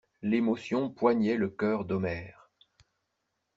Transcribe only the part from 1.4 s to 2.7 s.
cœur d'Omer.